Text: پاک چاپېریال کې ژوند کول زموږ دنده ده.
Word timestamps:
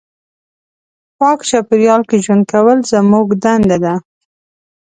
پاک 1.17 1.39
چاپېریال 1.49 2.01
کې 2.09 2.17
ژوند 2.25 2.43
کول 2.51 2.79
زموږ 2.91 3.27
دنده 3.43 3.77
ده. 3.83 3.95